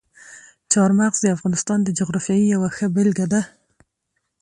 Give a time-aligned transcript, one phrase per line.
[0.71, 3.41] چار مغز د افغانستان د جغرافیې یوه ښه بېلګه ده.